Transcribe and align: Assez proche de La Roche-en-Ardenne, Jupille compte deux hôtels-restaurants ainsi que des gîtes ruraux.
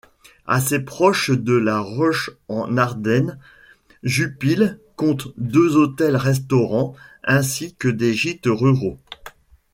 Assez 0.47 0.79
proche 0.79 1.29
de 1.29 1.53
La 1.53 1.77
Roche-en-Ardenne, 1.79 3.37
Jupille 4.01 4.79
compte 4.95 5.27
deux 5.37 5.75
hôtels-restaurants 5.77 6.95
ainsi 7.23 7.75
que 7.75 7.87
des 7.87 8.15
gîtes 8.15 8.47
ruraux. 8.47 8.97